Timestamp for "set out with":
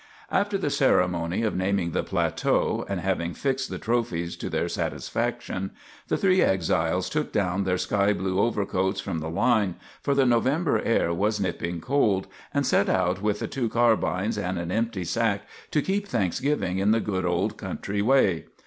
12.65-13.37